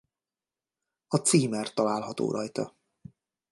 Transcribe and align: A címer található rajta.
A 1.07 1.17
címer 1.17 1.73
található 1.73 2.31
rajta. 2.31 2.75